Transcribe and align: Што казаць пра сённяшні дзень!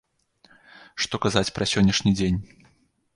Што 1.05 1.15
казаць 1.25 1.53
пра 1.57 1.67
сённяшні 1.73 2.11
дзень! 2.19 2.39